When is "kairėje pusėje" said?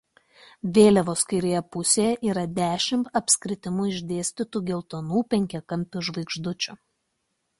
1.33-2.13